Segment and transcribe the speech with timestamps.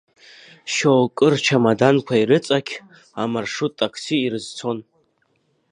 [0.73, 2.73] Џьоукы, рчамаданқәа ирыҵақь,
[3.21, 4.77] амаршрут такси ирызцон.